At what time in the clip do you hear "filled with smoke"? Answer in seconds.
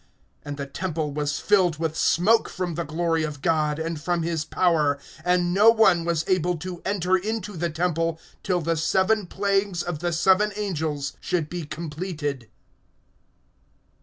1.39-2.49